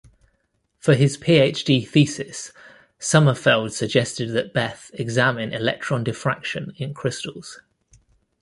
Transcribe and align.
For 0.79 0.95
his 0.95 1.15
PhD 1.15 1.87
thesis, 1.87 2.51
Sommerfeld 2.99 3.71
suggested 3.71 4.29
that 4.31 4.51
Bethe 4.51 4.89
examine 4.95 5.53
electron 5.53 6.03
diffraction 6.03 6.73
in 6.77 6.95
crystals. 6.95 7.61